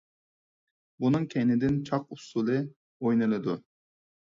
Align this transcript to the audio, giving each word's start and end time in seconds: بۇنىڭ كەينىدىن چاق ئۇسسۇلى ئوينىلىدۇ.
بۇنىڭ 1.05 1.29
كەينىدىن 1.35 1.79
چاق 1.93 2.11
ئۇسسۇلى 2.19 2.59
ئوينىلىدۇ. 2.67 3.61